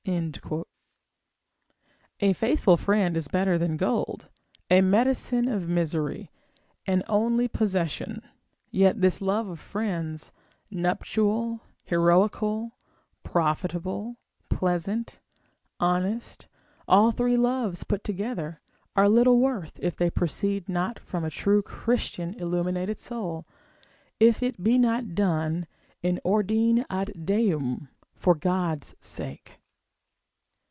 [2.19, 4.29] A faithful friend is better than gold,
[4.67, 6.31] a medicine of misery,
[6.87, 8.23] an only possession;
[8.71, 10.31] yet this love of friends,
[10.71, 12.71] nuptial, heroical,
[13.21, 14.17] profitable,
[14.49, 15.19] pleasant,
[15.79, 16.47] honest,
[16.87, 18.59] all three loves put together,
[18.95, 23.45] are little worth, if they proceed not from a true Christian illuminated soul,
[24.19, 25.67] if it be not done
[26.01, 29.59] in ordine ad Deum for God's sake.